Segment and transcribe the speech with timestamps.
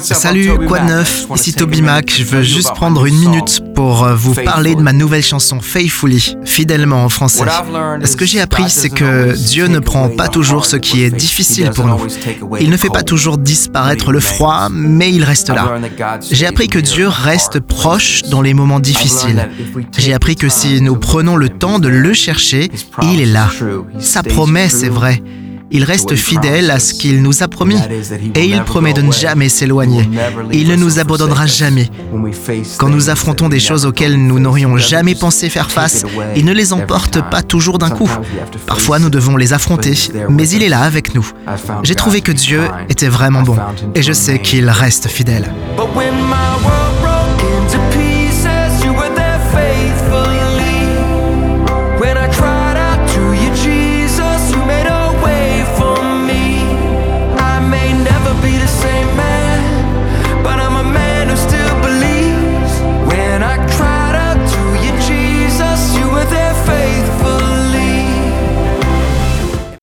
[0.00, 1.26] Salut, quoi de neuf?
[1.34, 2.12] Ici Toby Mac.
[2.16, 6.36] Je veux juste prendre une minute pour euh, vous parler de ma nouvelle chanson Faithfully,
[6.44, 7.44] fidèlement en français.
[8.04, 11.70] Ce que j'ai appris, c'est que Dieu ne prend pas toujours ce qui est difficile
[11.70, 11.98] pour nous.
[12.60, 15.78] Il ne fait pas toujours disparaître le froid, mais il reste là.
[16.30, 19.48] J'ai appris que Dieu reste proche dans les moments difficiles.
[19.96, 22.70] J'ai appris que si nous prenons le temps de le chercher,
[23.02, 23.48] il est là.
[23.98, 25.22] Sa promesse est vraie.
[25.70, 27.78] Il reste fidèle à ce qu'il nous a promis
[28.34, 30.08] et il promet de ne jamais s'éloigner.
[30.52, 31.88] Il ne nous abandonnera jamais.
[32.78, 36.04] Quand nous affrontons des choses auxquelles nous n'aurions jamais pensé faire face,
[36.36, 38.10] il ne les emporte pas toujours d'un coup.
[38.66, 39.94] Parfois nous devons les affronter,
[40.28, 41.28] mais il est là avec nous.
[41.82, 43.56] J'ai trouvé que Dieu était vraiment bon
[43.94, 45.52] et je sais qu'il reste fidèle.